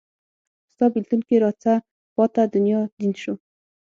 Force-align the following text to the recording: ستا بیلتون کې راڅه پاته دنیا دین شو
ستا 0.71 0.85
بیلتون 0.93 1.19
کې 1.27 1.35
راڅه 1.43 1.73
پاته 2.15 2.41
دنیا 2.53 2.79
دین 2.99 3.13
شو 3.21 3.33